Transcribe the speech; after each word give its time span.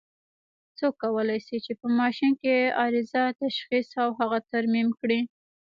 څوک 0.77 0.93
کولای 1.03 1.39
شي 1.45 1.57
چې 1.65 1.71
په 1.79 1.87
ماشین 1.99 2.31
کې 2.41 2.73
عارضه 2.79 3.23
تشخیص 3.41 3.87
او 4.03 4.09
هغه 4.19 4.37
ترمیم 4.51 4.89
کړي؟ 4.99 5.19